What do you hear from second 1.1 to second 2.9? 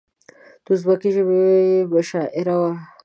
ژبې مشاعره وه.